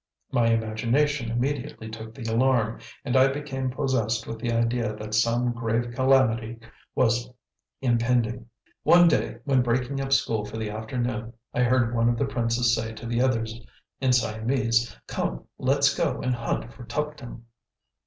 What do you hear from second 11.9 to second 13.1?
one of the princes say to